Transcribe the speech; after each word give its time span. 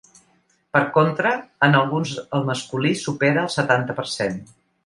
Per 0.77 0.81
contra, 0.95 1.33
en 1.69 1.77
alguns 1.81 2.15
el 2.39 2.49
masculí 2.49 2.97
supera 3.05 3.47
el 3.47 3.55
setanta 3.61 4.01
per 4.01 4.11
cent. 4.19 4.43